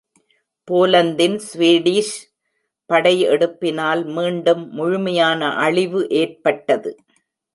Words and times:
போலந்தின் 0.67 1.35
Swedish 1.47 2.15
படை 2.89 3.13
எடுப்பினால் 3.27 4.01
மீண்டும் 4.15 4.63
முழுமையான 4.69 5.51
அழிவு 5.55 6.01
ஏற்பட்டது. 6.21 6.91